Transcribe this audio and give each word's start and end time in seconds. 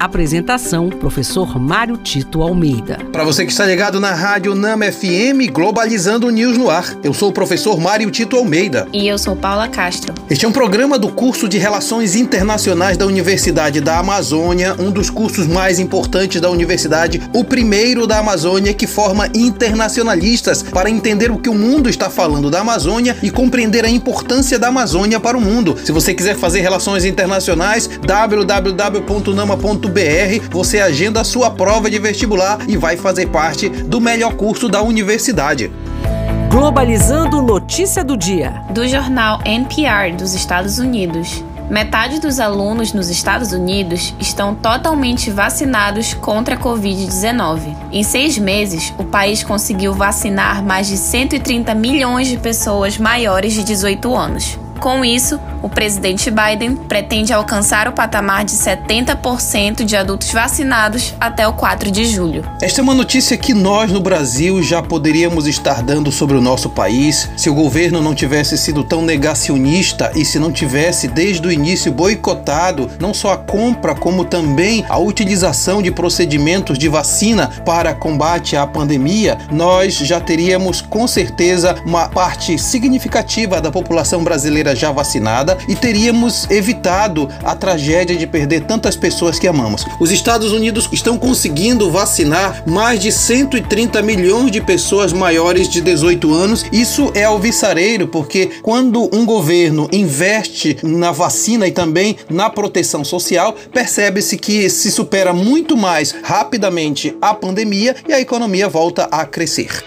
Apresentação: 0.00 0.88
Professor 0.88 1.60
Mário 1.60 1.98
Tito 1.98 2.40
Almeida. 2.40 2.96
Para 3.12 3.22
você 3.22 3.44
que 3.44 3.52
está 3.52 3.66
ligado 3.66 4.00
na 4.00 4.14
Rádio 4.14 4.54
Nama 4.54 4.90
FM, 4.90 5.52
Globalizando 5.52 6.30
News 6.30 6.56
no 6.56 6.70
ar. 6.70 6.96
Eu 7.04 7.12
sou 7.12 7.28
o 7.28 7.32
professor 7.32 7.78
Mário 7.78 8.10
Tito 8.10 8.34
Almeida. 8.34 8.88
E 8.94 9.06
eu 9.06 9.18
sou 9.18 9.36
Paula 9.36 9.68
Castro. 9.68 10.14
Este 10.30 10.46
é 10.46 10.48
um 10.48 10.52
programa 10.52 10.98
do 10.98 11.10
curso 11.10 11.46
de 11.46 11.58
Relações 11.58 12.16
Internacionais 12.16 12.96
da 12.96 13.04
Universidade 13.04 13.78
da 13.82 13.98
Amazônia, 13.98 14.74
um 14.78 14.90
dos 14.90 15.10
cursos 15.10 15.46
mais 15.46 15.78
importantes 15.78 16.40
da 16.40 16.48
universidade, 16.48 17.20
o 17.34 17.44
primeiro 17.44 18.06
da 18.06 18.20
Amazônia 18.20 18.72
que 18.72 18.86
forma 18.86 19.28
internacionalistas 19.34 20.62
para 20.62 20.88
entender 20.88 21.30
o 21.30 21.36
que 21.36 21.50
o 21.50 21.54
mundo 21.54 21.90
está 21.90 22.08
falando 22.08 22.50
da 22.50 22.60
Amazônia 22.60 23.14
e 23.22 23.30
compreender 23.30 23.84
a 23.84 23.90
importância 23.90 24.58
da 24.58 24.68
Amazônia 24.68 25.20
para 25.20 25.36
o 25.36 25.42
mundo. 25.42 25.76
Se 25.84 25.92
você 25.92 26.14
quiser 26.14 26.36
fazer 26.36 26.60
relações 26.60 27.04
internacionais, 27.04 27.86
www.nama.br 28.06 29.89
você 30.50 30.80
agenda 30.80 31.20
a 31.20 31.24
sua 31.24 31.50
prova 31.50 31.90
de 31.90 31.98
vestibular 31.98 32.58
e 32.68 32.76
vai 32.76 32.96
fazer 32.96 33.26
parte 33.26 33.68
do 33.68 34.00
melhor 34.00 34.34
curso 34.34 34.68
da 34.68 34.82
universidade. 34.82 35.70
Globalizando 36.50 37.40
notícia 37.40 38.02
do 38.02 38.16
dia. 38.16 38.62
Do 38.70 38.86
jornal 38.88 39.40
NPR 39.44 40.16
dos 40.16 40.34
Estados 40.34 40.78
Unidos. 40.78 41.44
Metade 41.70 42.18
dos 42.18 42.40
alunos 42.40 42.92
nos 42.92 43.08
Estados 43.08 43.52
Unidos 43.52 44.12
estão 44.18 44.56
totalmente 44.56 45.30
vacinados 45.30 46.14
contra 46.14 46.56
a 46.56 46.58
Covid-19. 46.58 47.76
Em 47.92 48.02
seis 48.02 48.36
meses, 48.36 48.92
o 48.98 49.04
país 49.04 49.44
conseguiu 49.44 49.94
vacinar 49.94 50.64
mais 50.64 50.88
de 50.88 50.96
130 50.96 51.72
milhões 51.76 52.26
de 52.26 52.36
pessoas 52.36 52.98
maiores 52.98 53.52
de 53.52 53.62
18 53.62 54.16
anos. 54.16 54.58
Com 54.80 55.04
isso, 55.04 55.38
o 55.62 55.68
presidente 55.68 56.30
Biden 56.30 56.74
pretende 56.74 57.34
alcançar 57.34 57.86
o 57.86 57.92
patamar 57.92 58.46
de 58.46 58.52
70% 58.52 59.84
de 59.84 59.94
adultos 59.94 60.32
vacinados 60.32 61.14
até 61.20 61.46
o 61.46 61.52
4 61.52 61.90
de 61.90 62.06
julho. 62.06 62.42
Esta 62.62 62.80
é 62.80 62.82
uma 62.82 62.94
notícia 62.94 63.36
que 63.36 63.52
nós 63.52 63.92
no 63.92 64.00
Brasil 64.00 64.62
já 64.62 64.80
poderíamos 64.80 65.46
estar 65.46 65.82
dando 65.82 66.10
sobre 66.10 66.34
o 66.34 66.40
nosso 66.40 66.70
país 66.70 67.28
se 67.36 67.50
o 67.50 67.54
governo 67.54 68.00
não 68.00 68.14
tivesse 68.14 68.56
sido 68.56 68.82
tão 68.82 69.02
negacionista 69.02 70.12
e 70.16 70.24
se 70.24 70.38
não 70.38 70.50
tivesse 70.50 71.08
desde 71.08 71.46
o 71.46 71.52
início 71.52 71.92
boicotado 71.92 72.88
não 72.98 73.12
só 73.12 73.34
a 73.34 73.36
compra 73.36 73.94
como 73.94 74.24
também 74.24 74.82
a 74.88 74.98
utilização 74.98 75.82
de 75.82 75.90
procedimentos 75.90 76.78
de 76.78 76.88
vacina 76.88 77.48
para 77.66 77.94
combate 77.94 78.56
à 78.56 78.66
pandemia, 78.66 79.36
nós 79.52 79.92
já 79.92 80.18
teríamos 80.18 80.80
com 80.80 81.06
certeza 81.06 81.76
uma 81.84 82.08
parte 82.08 82.58
significativa 82.58 83.60
da 83.60 83.70
população 83.70 84.24
brasileira 84.24 84.69
já 84.74 84.90
vacinada 84.92 85.56
e 85.68 85.74
teríamos 85.74 86.48
evitado 86.50 87.28
a 87.44 87.54
tragédia 87.54 88.16
de 88.16 88.26
perder 88.26 88.62
tantas 88.62 88.96
pessoas 88.96 89.38
que 89.38 89.48
amamos. 89.48 89.84
Os 89.98 90.10
Estados 90.10 90.52
Unidos 90.52 90.88
estão 90.92 91.18
conseguindo 91.18 91.90
vacinar 91.90 92.62
mais 92.66 93.00
de 93.00 93.12
130 93.12 94.02
milhões 94.02 94.50
de 94.50 94.60
pessoas 94.60 95.12
maiores 95.12 95.68
de 95.68 95.80
18 95.80 96.32
anos. 96.32 96.64
Isso 96.72 97.10
é 97.14 97.24
alvissareiro, 97.24 98.08
porque 98.08 98.50
quando 98.62 99.08
um 99.14 99.24
governo 99.24 99.88
investe 99.92 100.76
na 100.82 101.12
vacina 101.12 101.66
e 101.66 101.72
também 101.72 102.16
na 102.28 102.50
proteção 102.50 103.04
social, 103.04 103.54
percebe-se 103.72 104.36
que 104.36 104.68
se 104.70 104.90
supera 104.90 105.32
muito 105.32 105.76
mais 105.76 106.14
rapidamente 106.22 107.16
a 107.20 107.34
pandemia 107.34 107.96
e 108.08 108.12
a 108.12 108.20
economia 108.20 108.68
volta 108.68 109.08
a 109.10 109.24
crescer. 109.24 109.82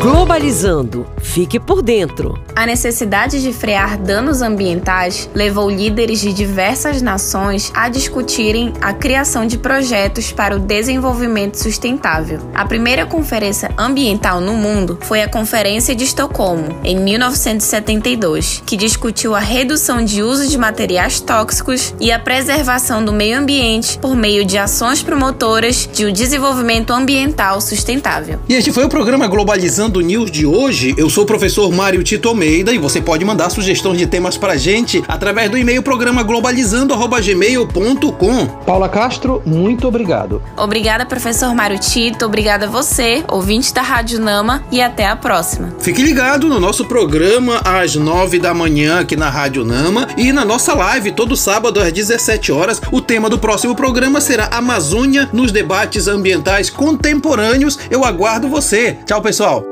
Globalizando. 0.00 1.06
Fique 1.20 1.58
por 1.60 1.82
dentro. 1.82 2.38
A 2.54 2.66
necessidade 2.66 3.40
de 3.40 3.52
frear 3.52 3.96
danos 3.96 4.42
ambientais 4.42 5.30
levou 5.34 5.70
líderes 5.70 6.20
de 6.20 6.32
diversas 6.32 7.00
nações 7.00 7.70
a 7.74 7.88
discutirem 7.88 8.72
a 8.80 8.92
criação 8.92 9.46
de 9.46 9.56
projetos 9.56 10.32
para 10.32 10.56
o 10.56 10.58
desenvolvimento 10.58 11.56
sustentável. 11.56 12.40
A 12.54 12.64
primeira 12.64 13.06
conferência 13.06 13.70
ambiental 13.78 14.40
no 14.40 14.54
mundo 14.54 14.98
foi 15.02 15.22
a 15.22 15.28
Conferência 15.28 15.94
de 15.94 16.04
Estocolmo, 16.04 16.78
em 16.84 16.98
1972, 16.98 18.62
que 18.66 18.76
discutiu 18.76 19.34
a 19.34 19.40
redução 19.40 20.04
de 20.04 20.22
uso 20.22 20.48
de 20.48 20.58
materiais 20.58 21.20
tóxicos 21.20 21.94
e 21.98 22.12
a 22.12 22.18
preservação 22.18 23.04
do 23.04 23.12
meio 23.12 23.38
ambiente 23.38 23.98
por 23.98 24.14
meio 24.14 24.44
de 24.44 24.58
ações 24.58 25.02
promotoras 25.02 25.88
de 25.92 26.06
um 26.06 26.12
desenvolvimento 26.12 26.92
ambiental 26.92 27.60
sustentável. 27.60 28.38
E 28.48 28.54
este 28.54 28.72
foi 28.72 28.84
o 28.84 28.88
programa 28.88 29.26
Globalizando 29.26 29.81
do 29.88 30.00
News 30.00 30.30
de 30.30 30.46
hoje. 30.46 30.94
Eu 30.96 31.10
sou 31.10 31.24
o 31.24 31.26
professor 31.26 31.70
Mário 31.72 32.02
Tito 32.02 32.28
Almeida 32.28 32.72
e 32.72 32.78
você 32.78 33.00
pode 33.00 33.24
mandar 33.24 33.50
sugestões 33.50 33.98
de 33.98 34.06
temas 34.06 34.36
pra 34.36 34.56
gente 34.56 35.02
através 35.08 35.50
do 35.50 35.58
e-mail 35.58 35.82
programa 35.82 36.22
globalizando@gmail.com. 36.22 38.46
Paula 38.66 38.88
Castro, 38.88 39.42
muito 39.44 39.88
obrigado. 39.88 40.42
Obrigada, 40.56 41.06
professor 41.06 41.54
Mário 41.54 41.78
Tito. 41.78 42.24
Obrigada 42.24 42.66
a 42.66 42.68
você, 42.68 43.24
ouvinte 43.28 43.72
da 43.72 43.82
Rádio 43.82 44.20
Nama, 44.20 44.64
e 44.70 44.80
até 44.80 45.06
a 45.06 45.16
próxima. 45.16 45.74
Fique 45.80 46.02
ligado 46.02 46.48
no 46.48 46.60
nosso 46.60 46.84
programa 46.84 47.60
às 47.64 47.94
nove 47.94 48.38
da 48.38 48.54
manhã 48.54 49.00
aqui 49.00 49.16
na 49.16 49.28
Rádio 49.28 49.64
Nama 49.64 50.08
e 50.16 50.32
na 50.32 50.44
nossa 50.44 50.74
live 50.74 51.12
todo 51.12 51.36
sábado 51.36 51.80
às 51.80 51.92
17 51.92 52.52
horas. 52.52 52.80
O 52.90 53.00
tema 53.00 53.28
do 53.28 53.38
próximo 53.38 53.74
programa 53.74 54.20
será 54.20 54.48
Amazônia 54.52 55.28
nos 55.32 55.52
debates 55.52 56.08
ambientais 56.08 56.70
contemporâneos. 56.70 57.78
Eu 57.90 58.04
aguardo 58.04 58.48
você. 58.48 58.98
Tchau, 59.06 59.20
pessoal. 59.20 59.71